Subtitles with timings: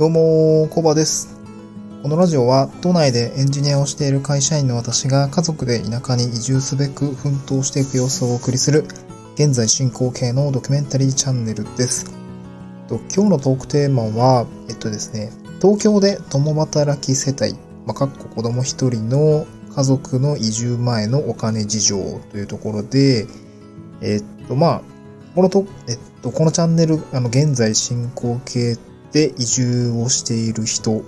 [0.00, 1.38] どうも、コバです。
[2.02, 8.86] このラジオは、都内でエンジニアをしている会社員の私が家族で田舎に移住すべく奮闘していく様子をお送りする、
[9.34, 12.10] 現在進行形のドキュメンタリーチャンネルです。
[13.14, 17.52] 今日のトークテーマは、えっとですね、東京で共働き世帯、
[17.84, 19.44] まあ、かっこ子供一人の
[19.76, 23.26] 家族の移住前のお金事情というところで、
[24.00, 24.82] えっと、まあ、
[25.34, 28.78] このと、えっと、このチャンネル、あの、現在進行形
[29.12, 31.02] で移住をしている人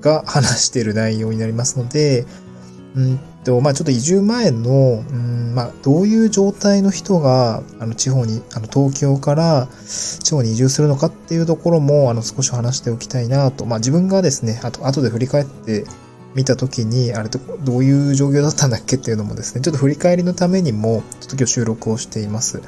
[0.00, 2.24] が話している内容になりますので、
[2.94, 15.84] うんと、まあちょっと移住前の、うん、まあどういう状態の人が、あの地方に、あの東京から地方に移住するのかっていうところも、あの少し話しておきたいなと、まあ自分がですね、あと後で振り返って
[16.34, 22.60] 見たときに、あれとどういう状況だったんだっけっていうのもですね、ちょっと振り返りのためにも、ちょっと今日収録をしています。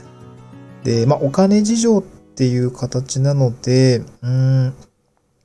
[0.85, 4.75] で、まあお金事情っていう形なので、うん、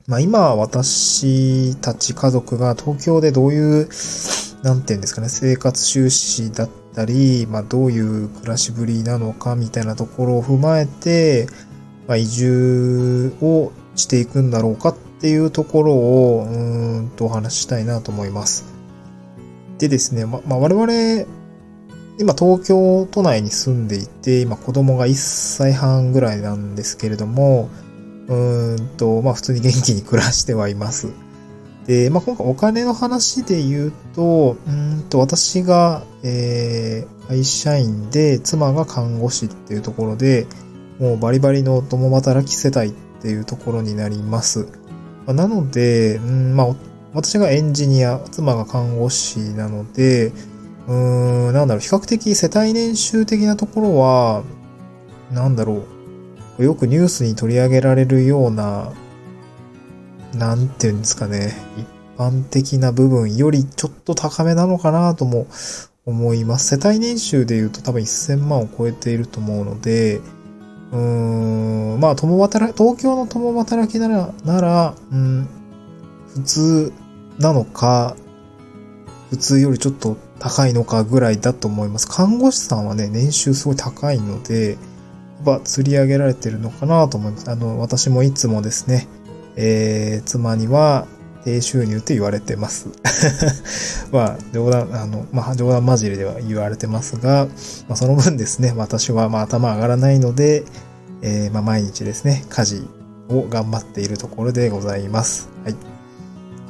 [0.06, 3.88] まあ今私たち家族が東京でどういう、
[4.62, 11.48] なんていうんですかね、生活収支だったり、まあどういう暮らしぶりなのかみたいなところを踏まえて、
[12.06, 18.64] まあ移住をしていくんだろうかっていうところを、うんとお話ししたいなと思います。
[19.78, 21.26] でですね、ま、まあ我々、
[22.18, 27.68] 今東京都内に住んでいて、今子供が1歳半ぐらいなんですけれども、
[28.28, 31.12] うんと、まあ普通に元気に暮らしてはいます。
[31.86, 40.46] で、まあ今回お金の話で言うと、うんと私が、えー、会社員で妻が看護師っていうところで、
[40.98, 44.68] もうバリバリの共働き世帯っていうところになります。
[45.26, 46.74] まあなので、うん、まあ
[47.12, 50.32] 私がエンジニア、妻が看護師なので、
[50.86, 54.44] うーん、なんだろう、比較的世帯年収的なところは、
[55.32, 55.84] なんだろ
[56.58, 58.92] う、よくニュースに取り上げられるような、
[60.34, 61.86] なんていうんですかね、一
[62.18, 65.46] 般的な部分よりちょっと高めなのかなとも
[66.04, 66.76] 思います。
[66.78, 70.20] 世帯年収で言うと多分1000万を超えていると思うので、
[70.92, 75.48] うーん、まあ、共働き、東京の共働きなら、なら、うん、
[76.34, 76.92] 普通
[77.38, 78.16] なのか、
[79.30, 82.08] 普通よりちょっと高いのかぐらいだと思います。
[82.08, 84.78] 看護師さんはね、年収すごい高いので、やっ
[85.44, 87.50] ぱ釣り上げられてるのかなと思います。
[87.50, 89.08] あの、私もいつもですね、
[89.56, 91.06] えー、妻には
[91.44, 92.88] 低収入って言われてます。
[94.12, 97.46] まあ、冗談、あの、まあ、冗談交じりでは言われてますが、
[97.88, 100.64] まあ、その分ですね、私はまあ頭上がらないので、
[101.22, 102.88] えー、まあ、毎日ですね、家事
[103.28, 105.48] を頑張っているところでございます。
[105.64, 105.76] はい。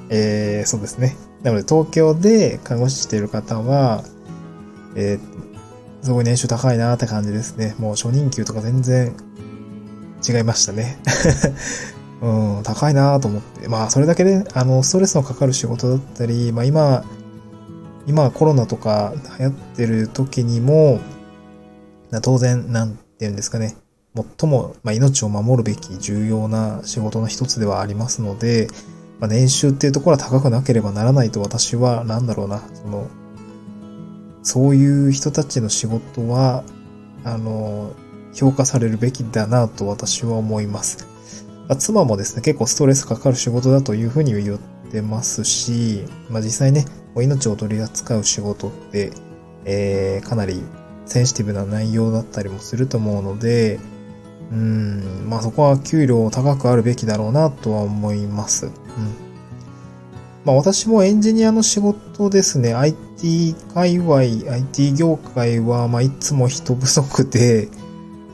[0.09, 1.17] えー、そうですね。
[1.43, 4.03] なので、東京で看護師してる方は、
[4.97, 7.75] えー、すごい年収高いなって感じですね。
[7.79, 9.15] もう初任給とか全然
[10.27, 10.99] 違いましたね。
[12.23, 13.69] うん、高いなと思って。
[13.69, 17.05] まあ、それだけで、あの、ストレスのかかる仕事だったり、まあ今、
[18.07, 21.01] 今コロナとか流行ってる時にも、
[22.23, 23.77] 当然、なんていうんですかね。
[24.39, 28.69] 最も、まあ、命を守るべき重要な仕事の一つではありますので、
[29.21, 33.09] まあ、年収っていうところは高くなければならないと私は、なんだろうな、その、
[34.43, 36.65] そういう人たちの仕事は、
[37.25, 37.93] あの、
[38.35, 41.07] 評価されるべきだなと私は思います。
[41.79, 44.59] 妻もですね、結構ストレスかかる仕事だというふうに言っ
[44.91, 46.85] てますし、まあ実際ね、
[47.17, 49.13] 命を取り扱う仕事って、
[49.65, 50.63] えー、かなり
[51.07, 53.81] センシティブな内容だったりもすると思うので、
[54.53, 58.71] うん、まあそこは給料高くあるべきだろうなとは思います。
[60.45, 67.69] まあ私もエンジニアの仕事ですね、IT 界隈、IT 業界は、まあいつも人不足で、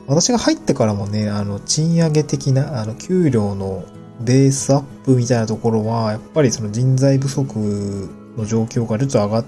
[0.07, 3.83] 私が入ってからもね、あの、賃上げ的な、あの、給料の
[4.21, 9.45] ベースアップみたいなところは、やっぱりその人材不足の状況がちょっと上がっ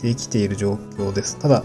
[0.00, 1.38] てきている状況です。
[1.38, 1.64] ただ、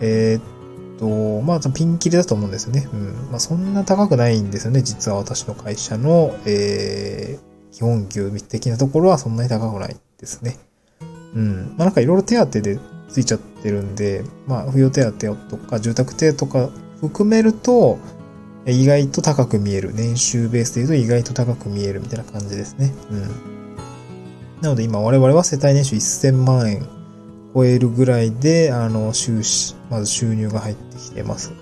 [0.00, 2.88] えー、っと、まあ、ピンキリだと思うんですよね。
[2.92, 3.30] うん。
[3.30, 4.82] まあ、そんな高くないんですよね。
[4.82, 10.58] 実は私の会社の、えー、基本給的なところはそんなに高くないですね。
[11.34, 11.74] うん。
[11.76, 12.78] まあ、なんかいろいろ手当で
[13.08, 16.70] ついちゃってるんで、まあ、扶養手当とか住宅手当とか
[17.00, 17.98] 含めると、
[18.66, 19.92] 意外と高く見える。
[19.94, 22.92] 年収ベースで言うと意外と高く見えるみたいな感じですね。
[23.10, 23.20] うん。
[24.60, 26.86] なので今我々は世帯年収1000万円
[27.54, 31.52] 超えるぐらいで、あの、収支、まず収入が入ってきてます。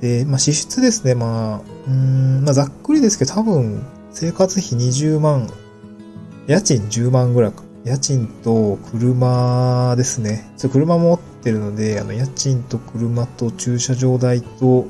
[0.00, 1.14] で、まあ支出ですね。
[1.14, 5.48] まあ、うん、まあざっくりですけど多分生活費20万、
[6.46, 7.62] 家賃10万ぐらいか。
[7.84, 10.52] 家賃と車ですね。
[10.58, 14.86] ちょ車持ってるので、あの、家賃と車と駐車場代と、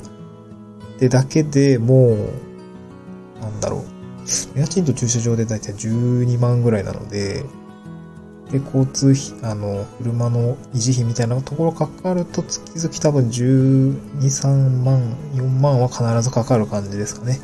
[0.99, 3.85] でだけでもう、なんだろ
[4.57, 4.59] う。
[4.59, 7.45] 家賃と駐車場でだいたい12万ぐらいなので、
[8.51, 17.39] で、交通費、あの、車の維持費みたいなところかかると、月々多分12、3万、4万は必ずかかる感じですかね。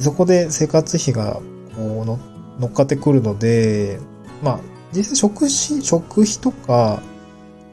[0.00, 1.40] そこで生活費が、
[1.76, 2.18] こうの、
[2.58, 3.98] 乗っかってくるので、
[4.42, 4.60] まあ、
[4.92, 7.02] 実際食費、食費とか、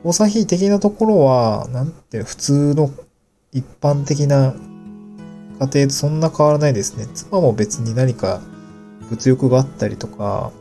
[0.03, 2.89] 交際費的なところは、なんて、普通の
[3.51, 4.53] 一般的な
[5.59, 7.07] 家庭とそんな変わらないですね。
[7.13, 8.41] 妻も別に何か
[9.09, 10.51] 物欲があったりとか、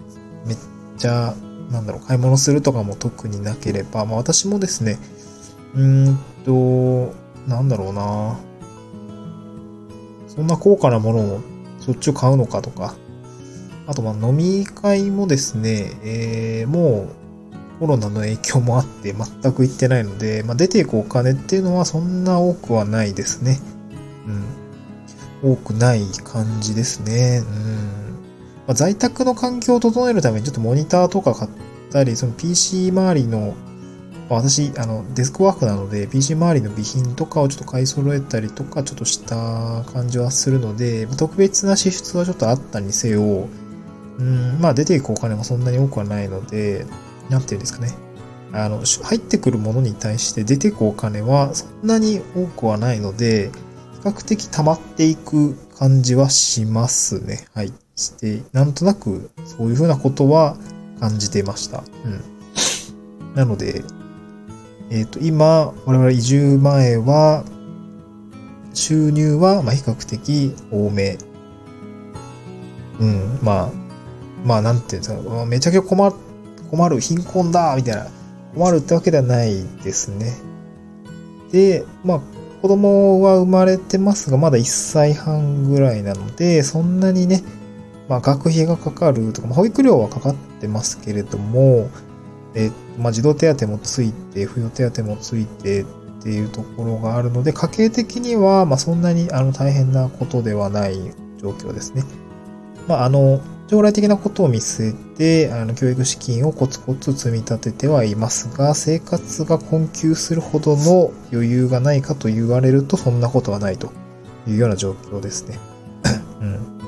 [0.45, 0.57] めっ
[0.99, 1.35] ちゃ
[1.71, 4.99] なんだろう、買い物するとかも特になければ、まあ私もですね、
[5.75, 7.15] うーんと、
[7.49, 8.39] なんだろうな
[10.35, 11.41] そんな高価なものを
[11.81, 12.95] しょっちゅう買うのかとか、
[13.87, 17.21] あとまあ飲み会もですね、えー、もう
[17.81, 23.59] コロナの影響もあって全く行ってないので、まあ、出ていくお金っていうのはそんな多くはないですね。
[25.43, 25.55] うん。
[25.55, 27.43] 多くない感じですね。
[27.43, 28.11] うん。
[28.67, 31.51] まあ、在宅の環境を整えるためにちょっとモニターとか買っ
[31.91, 33.55] たり、その PC 周りの、
[34.31, 43.49] ま、私、あの、デスクワークなので、PC 周りの備品とかをちょっと買い揃えたりとか、ちょっとした感じはするので、特別な支出はちょっとあったにせよ、
[44.19, 46.87] うん、まあ出ていくお金もそんなに多くはないので、
[47.29, 47.93] なんていうんですかね。
[48.53, 53.51] あの、入ってくるものに対して出ていくお金はそんなに多くはないので、
[53.95, 57.47] 比較的溜まっていく感じはしますね。
[57.55, 57.73] はい。
[57.97, 60.57] して、なんとなくそういうふうなことは
[61.01, 61.85] 感じてました。
[62.05, 63.35] うん。
[63.35, 63.83] なので、
[64.91, 67.45] えっ、ー、と、今、我々移住前は、
[68.75, 71.17] 収入は、まあ比較的多め。
[72.99, 73.71] うん、まあ、
[74.45, 76.13] まあ、なんていうんですか、めちゃくちゃ困、
[76.71, 78.07] 困る、貧困だみたいな、
[78.55, 80.37] 困るってわけではないですね。
[81.53, 82.21] で、まあ、
[82.61, 87.43] 子供は生まれてますが、まだ1歳半ぐらいなので、そんなにね、
[88.09, 91.89] まあ、学費がかかるとか、まあ、保育料はかかってますけれども、
[92.55, 95.85] えまあ、児童手当もついて、扶養手当もついてっ
[96.23, 100.97] ていうところがあるので、家計的には、ま、そんなにあの大変なことではない
[101.39, 102.05] 状況ですね。
[102.89, 113.93] まあ、あの、将来的なことを見据えて、あの、教育資金をコツコツ積み立ててはいますが、生活が困窮するほどの余裕がないかと言われると、そんなことはないと
[114.49, 115.59] いうような状況ですね。
[116.41, 116.81] うん。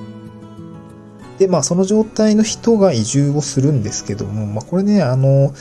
[1.38, 5.52] で、まあ、その状態の人が移住をするんですけども、まあ、これね、あの、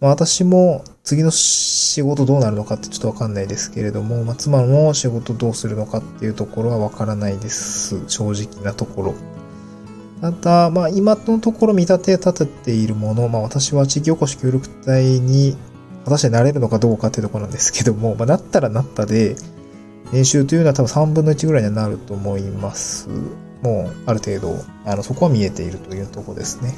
[0.00, 8.02] まあ、私も次の仕事どうなるのかってちょっとわかんないですけれども、まあ、妻も仕事どうするのかっていうところはわからないです。
[8.08, 9.14] 正直なところ。
[10.20, 15.56] ただ、まあ、今のところ見立て立てているもの、まあ、私は地域おこし協力隊に
[16.04, 19.36] 果たしてなれるのかどうかっていうところなんですけども、まあ、なったらなったで、
[20.12, 23.08] 年収というのは多分3分の1ぐらいにはなると思います。
[23.62, 26.74] もうある程度、あの、そこは見えているというとこですね。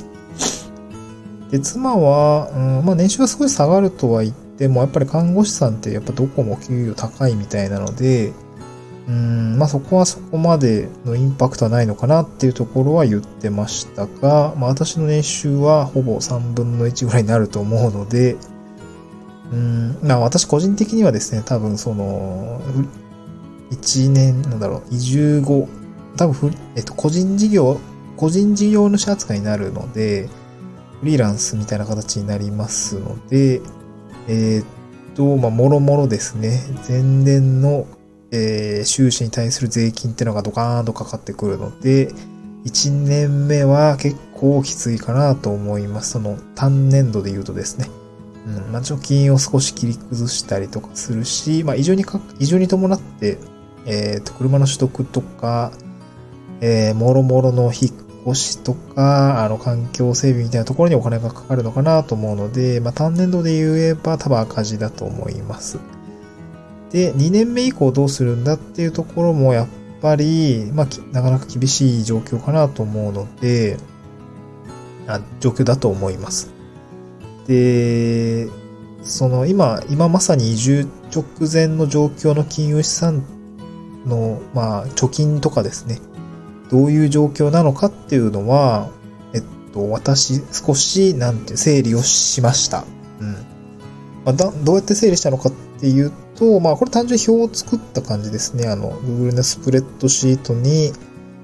[1.50, 8.32] で、妻は、うん、まあ年収が少し下がるとは言っても、やっぱり看護師さんってやっぱどこも給与高いみたいなので、
[9.06, 18.36] うん、まあそこはそこまでのインパクトはないのかなっていうところは言ってましたが、まあ私の年収はほぼ3分の1ぐらいになると思うので、
[19.52, 22.60] うん、まあ私個人的にはですね、多分その、
[23.70, 25.68] 1年、なんだろう、移住後、
[26.16, 27.78] 多分えっと、個人事業、
[28.16, 30.28] 個人事業主扱いになるので、
[31.00, 33.60] フリーランスみたいな形になりますので、
[34.28, 34.66] えー、っ
[35.14, 37.86] と、まあ、もろもろですね、前年の、
[38.30, 42.12] えー、収支に対する税金っていうのがドカーンとかかってくるので、
[42.64, 46.12] 1年目は結構きついかなと思います。
[46.12, 47.90] その単年度で言うとですね。
[48.46, 53.38] うん、まあ、貯金を少し切り崩したりとかするし、まあ、異常にか、異常に伴って、
[53.86, 55.72] えっ、と、車の取得とか、
[56.66, 57.92] えー、もろもろの引っ
[58.26, 65.78] 越しとか、あの、環境整備みたいなところにお金がかかるのかなと思うので、まあ、単年度で言えば多分赤字だと思います。
[66.90, 69.68] で、2年目以降どうするんだっていうところもやっ
[70.00, 73.76] ぱり、まあ、なかなか厳しい状況かなと思うので、
[75.06, 76.50] あ状況だと思います。
[77.46, 78.48] で、
[79.02, 83.22] その今、今まさに移住直前の状況の金融資産
[84.06, 85.98] の、まあ、貯金とかですね。
[86.70, 88.90] どういう状況なのかっていうのは、
[89.34, 92.84] えっと、私少し、なんて、整理をしました。
[93.20, 93.32] うん。
[94.24, 98.68] まあ、だどうやって整理したのかっていうと、まあ、これ単純に表を作った感じですね。
[98.68, 100.92] あの、Google のスプレッドシートに、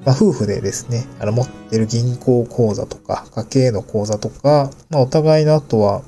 [0.05, 6.03] まあ、夫婦でですね、あの、持ってる銀行口座とか、家計の口座とか、まあ、お互いの後は、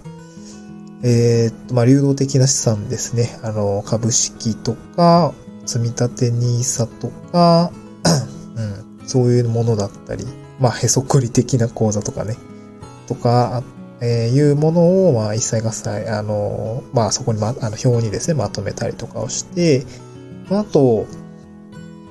[1.04, 3.38] えー、っと、まあ、流動的な資産ですね。
[3.42, 5.35] あの、株式とか、
[5.66, 7.73] 積立 NISA とか、
[9.06, 10.25] そういうものだったり、
[10.61, 12.37] まあ、へそくり的な講座とかね、
[13.06, 13.62] とか、
[14.00, 19.85] えー、いうものを、まあ、一切合切、あの、まあ、そこに、ま、あの、表にですね、まとめたりとかをして、
[20.50, 21.06] あ、あと、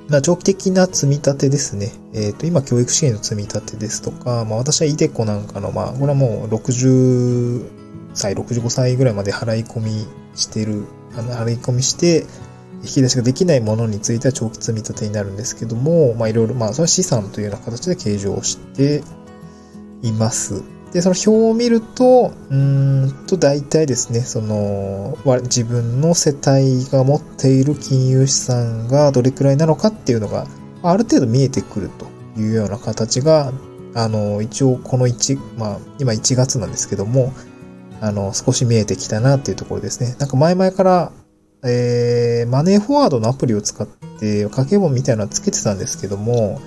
[0.07, 1.91] まあ、長期的な積み立てですね。
[2.13, 7.65] えっ、ー、と、今、教育支援の積み立てですとか、まあ、私はイデコなんかの、まあ、これはもう60
[8.13, 10.85] 歳、65歳ぐらいまで払い込みしてる、
[11.17, 12.25] あの、払い込みして、
[12.83, 19.03] 引き出しができないものについては長期積み立てになるんですけども、まあ、いろいろ、まあ、それは資産というような形で計上して
[20.01, 20.63] います。
[20.93, 30.47] で、その表を見ると、うんと、大体ですね、その、自分の世帯が持っている金融資産がどれくらいなのかっていうのが、
[30.83, 32.07] ある程度見えてくると
[32.39, 33.53] いうような形が、
[33.93, 37.31] あの、一応この1、まあ、今1月なんですけども、
[38.01, 40.15] あの、少し見えてきたなっていうところですね。
[40.19, 41.11] なんか前々から、
[41.63, 43.87] えー、マネーフォワードのアプリを使っ
[44.19, 46.61] て家計簿みたいなのつけてたんですけども、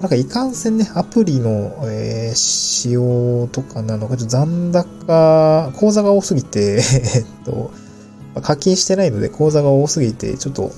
[0.00, 6.80] なんかいかんせんね、アプリの、えー、使用とかなのか、ちょっと残高、口座が多すぎて、
[7.14, 7.70] えっと、
[8.40, 10.72] 課金してないので口座が多すぎて、ちょっと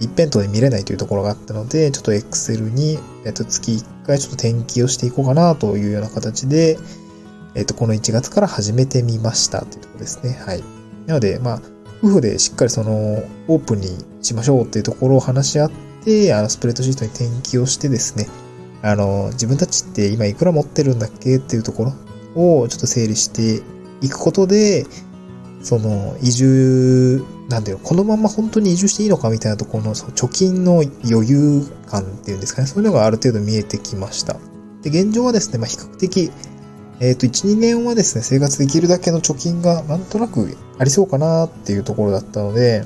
[0.00, 6.78] 一辺倒で見れないというところがあったので、ちょっと Excel に、えっと、月1回ちょっと転記をしていこうかなというような形で、
[7.54, 10.38] えっと、この1月から始めてみましたというところですね。
[10.44, 10.62] はい。
[11.06, 11.62] なので、まあ、
[12.02, 13.88] 夫婦でしっかりその、オープンに
[14.22, 15.70] しましょうっていうところを話し合っ
[16.04, 18.28] て、あの、スプレッドシートに転記をしてですね、
[18.82, 21.92] あの、自分たちって今いくら持ってるんだっけっていうとこ
[22.34, 23.62] ろをちょっと整理して
[24.00, 24.86] いくことで、
[25.62, 34.36] その、移住、なんだよ、このまま本当に移住していいのかみたいなところの、その貯金の余裕感っていうんですかね、そういうのがある程度見えてきました。
[34.82, 36.30] で、現状はですね、まあ、比較的、
[37.00, 42.84] えっ、ー、と、1、2年はですね、生活できるだけの貯金がなんとなくありそうかなっていうところだったので、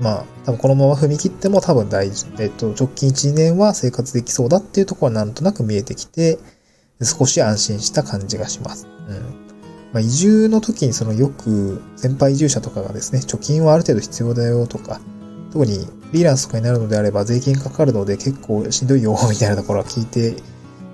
[0.00, 2.26] まあ、多分このまま踏み切っても多分大事。
[2.38, 6.38] えっと、直近1、2年は生活できそうだっていうところはなんとなく見えてきて、
[7.02, 8.86] 少し安心した感じがします。
[9.08, 9.48] うん。
[9.92, 15.00] まあ、移住の時にそのよく先輩移住者とかがですね、貯金はある程度必要だよとか、
[15.52, 20.36] 特にフリーランスとかになるのであれば税金かかるので結構しんどいよみたいなところは聞いて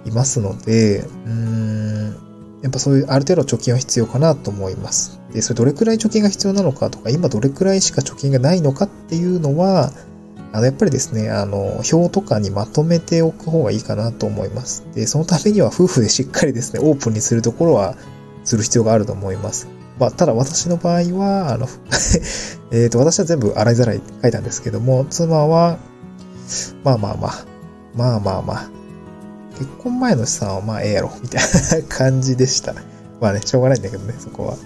[0.04, 2.16] いますので、うーん、
[2.62, 5.20] やっぱそういうある程度貯金は必要かなと思います。
[5.32, 9.92] で、それどれくらい貯金が必要なのかとか、今どれくらいしか貯金がないのかっていうのは、
[10.52, 14.86] あの、やっぱりですね、あの、表とかにまとめておく方がいいかなと思います。
[14.94, 17.96] で、そのためには夫婦でしっかりですね、オープンにするところは
[18.44, 19.68] する必要があると思います。
[19.98, 21.68] まあ、ただ私の場合は、あの
[22.72, 25.78] えっと、私は全部洗いざらい書いたんですけども、妻は、
[26.82, 27.44] まあまあまあ、
[27.94, 28.70] まあまあまあ、
[29.58, 31.42] 結婚前の資産はまあええやろ、みたい
[31.82, 32.74] な感じでした。
[33.20, 34.56] まあね、しょうがないんだけどね、そこは。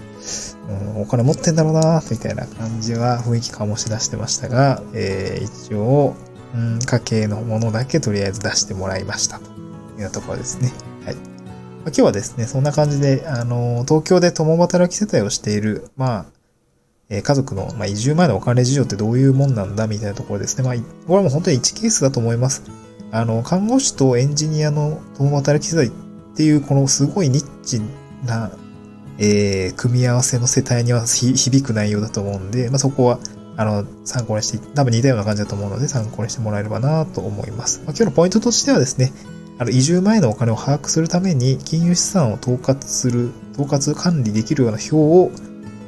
[0.69, 6.15] うん、お金持ってんだろうな、みたいな感じは雰囲気醸し出してましたが、えー、一応、
[6.53, 9.49] うん、家計のものだけとりあえず出してもらいましたと
[10.01, 10.71] いうところですね。
[11.05, 11.15] はい。
[11.15, 11.25] まあ、
[11.85, 16.25] 今日はですね、そんな感じで、あの、東京で共働き世帯をしている、まあ、
[17.09, 20.63] えー、家族の、まあ、移住前のお金事情ってどういうもんなんだみたいなところですね。
[20.63, 22.88] まあ、これはもう本当に1ケースだと思います。
[23.11, 25.91] あの、看護師とエンジニアの共働き世代っ
[26.35, 27.81] ていう、このすごいニッチ
[28.25, 28.51] な、
[29.17, 33.19] えー、組み合わせの世帯には響く内容だと思うんで、まあ、そこは、
[33.57, 37.79] あの、参考にして、多分似たような感じだと思うので、参考にしてもらえればなと思います。
[37.85, 39.11] まあ、今日のポイントとしてはですね、
[39.57, 45.31] あの、移住前のお金を把握するために、金融資産を統括する、統括管理できるような表を、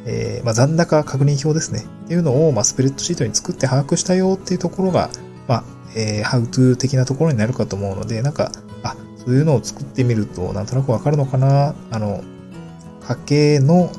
[0.06, 1.86] えー、まあ、残高確認表ですね。
[2.06, 5.10] っていうのを、まあ、スプレッドシートに作って把握したよっていうところが、
[5.48, 5.64] まあ、
[5.96, 8.52] えー、ハウトゥー的なところになるかと思うので、なんか、
[8.84, 12.24] あ、そういうのを作ってみると、なんとなくわかるのかな、あの、
[13.02, 13.92] 家計の、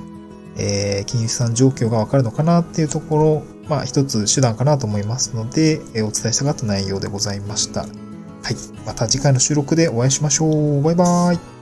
[0.57, 7.83] えー、金融資産状況がわかるのかなっていうところ、まあ、一つ手段かなと思いますので、えー、お伝えしたかった内容でございました。
[7.83, 7.91] はい。
[8.85, 10.83] また次回の収録でお会いしましょう。
[10.83, 11.62] バイバーイ。